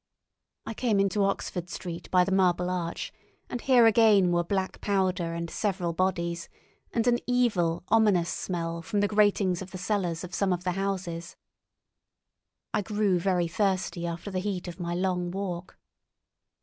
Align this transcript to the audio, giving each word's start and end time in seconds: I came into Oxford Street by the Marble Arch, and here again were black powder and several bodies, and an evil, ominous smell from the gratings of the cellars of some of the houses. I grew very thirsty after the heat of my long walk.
I 0.65 0.73
came 0.73 0.99
into 0.99 1.23
Oxford 1.23 1.69
Street 1.69 2.09
by 2.09 2.23
the 2.23 2.31
Marble 2.31 2.71
Arch, 2.71 3.13
and 3.51 3.61
here 3.61 3.85
again 3.85 4.31
were 4.31 4.43
black 4.43 4.81
powder 4.81 5.35
and 5.35 5.47
several 5.47 5.93
bodies, 5.93 6.49
and 6.91 7.05
an 7.05 7.19
evil, 7.27 7.83
ominous 7.89 8.31
smell 8.31 8.81
from 8.81 9.01
the 9.01 9.07
gratings 9.07 9.61
of 9.61 9.69
the 9.69 9.77
cellars 9.77 10.23
of 10.23 10.33
some 10.33 10.51
of 10.51 10.63
the 10.63 10.71
houses. 10.71 11.35
I 12.73 12.81
grew 12.81 13.19
very 13.19 13.47
thirsty 13.47 14.07
after 14.07 14.31
the 14.31 14.39
heat 14.39 14.67
of 14.67 14.79
my 14.79 14.95
long 14.95 15.29
walk. 15.29 15.77